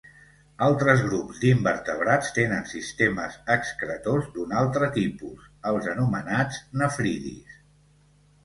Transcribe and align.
Altres 0.67 1.01
grups 1.09 1.41
d’invertebrats 1.41 2.31
tenen 2.37 2.65
sistemes 2.71 3.37
excretors 3.57 4.31
d’un 4.39 4.57
altre 4.63 4.89
tipus, 4.99 5.47
els 5.73 5.91
anomenats 5.95 6.61
nefridis. 6.83 7.61